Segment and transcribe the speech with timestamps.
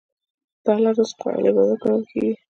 [0.63, 2.31] د حلال رزق خوړل عبادت ګڼل کېږي.